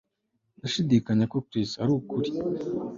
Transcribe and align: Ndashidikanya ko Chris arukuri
Ndashidikanya 0.57 1.25
ko 1.31 1.37
Chris 1.47 1.71
arukuri 1.83 2.29